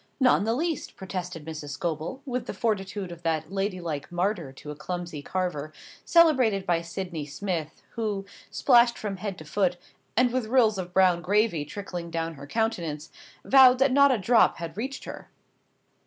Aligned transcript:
"Not 0.19 0.39
in 0.39 0.45
the 0.45 0.55
least." 0.55 0.95
protested 0.95 1.45
Mrs. 1.45 1.73
Scobel, 1.79 2.23
with 2.25 2.47
the 2.47 2.55
fortitude 2.55 3.11
of 3.11 3.21
that 3.21 3.51
ladylike 3.51 4.11
martyr 4.11 4.51
to 4.53 4.71
a 4.71 4.75
clumsy 4.75 5.21
carver, 5.21 5.71
celebrated 6.03 6.65
by 6.65 6.81
Sydney 6.81 7.27
Smith, 7.27 7.83
who, 7.91 8.25
splashed 8.49 8.97
from 8.97 9.17
head 9.17 9.37
to 9.37 9.45
foot, 9.45 9.77
and 10.17 10.33
with 10.33 10.47
rills 10.47 10.79
of 10.79 10.91
brown 10.91 11.21
gravy 11.21 11.63
trickling 11.65 12.09
down 12.09 12.33
her 12.33 12.47
countenance, 12.47 13.11
vowed 13.45 13.77
that 13.77 13.91
not 13.91 14.11
a 14.11 14.17
drop 14.17 14.57
had 14.57 14.75
reached 14.75 15.03
her. 15.03 15.29